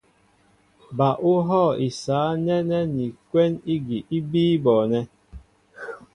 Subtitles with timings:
[0.97, 5.03] Ba ú hɔ̂ isǎ nɛ́nɛ́ ni kwɛ́n ígi í bíí bɔɔnɛ́.